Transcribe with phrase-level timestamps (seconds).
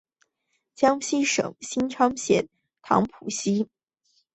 [0.73, 2.49] 江西省新昌县
[2.81, 3.69] 棠浦镇沐溪村人。